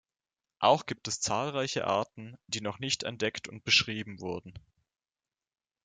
Auch 0.57 0.87
gibt 0.87 1.07
es 1.07 1.21
zahlreiche 1.21 1.85
Arten, 1.85 2.35
die 2.47 2.61
noch 2.61 2.79
nicht 2.79 3.03
entdeckt 3.03 3.47
und 3.47 3.63
beschrieben 3.63 4.19
wurden. 4.19 4.55